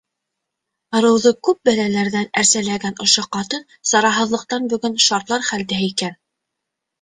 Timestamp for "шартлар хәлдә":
5.09-5.81